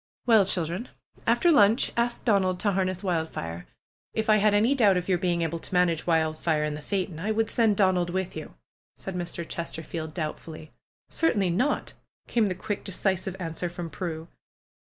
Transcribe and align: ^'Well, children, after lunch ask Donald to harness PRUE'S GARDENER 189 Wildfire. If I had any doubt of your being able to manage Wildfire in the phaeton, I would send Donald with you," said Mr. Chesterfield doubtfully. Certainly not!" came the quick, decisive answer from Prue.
^'Well, 0.27 0.51
children, 0.51 0.89
after 1.27 1.51
lunch 1.51 1.91
ask 1.95 2.25
Donald 2.25 2.59
to 2.61 2.71
harness 2.71 3.01
PRUE'S 3.01 3.29
GARDENER 3.29 3.67
189 4.13 4.13
Wildfire. 4.15 4.15
If 4.15 4.29
I 4.31 4.37
had 4.43 4.55
any 4.55 4.73
doubt 4.73 4.97
of 4.97 5.07
your 5.07 5.19
being 5.19 5.43
able 5.43 5.59
to 5.59 5.73
manage 5.75 6.07
Wildfire 6.07 6.63
in 6.63 6.73
the 6.73 6.81
phaeton, 6.81 7.19
I 7.19 7.29
would 7.29 7.51
send 7.51 7.77
Donald 7.77 8.09
with 8.09 8.35
you," 8.35 8.55
said 8.95 9.13
Mr. 9.13 9.47
Chesterfield 9.47 10.15
doubtfully. 10.15 10.71
Certainly 11.11 11.51
not!" 11.51 11.93
came 12.27 12.47
the 12.47 12.55
quick, 12.55 12.83
decisive 12.83 13.35
answer 13.39 13.69
from 13.69 13.91
Prue. 13.91 14.27